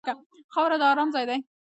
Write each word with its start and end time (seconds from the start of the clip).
خاوره 0.53 0.77
د 0.81 0.83
ارام 0.91 1.09
ځای 1.15 1.25
دی. 1.29 1.39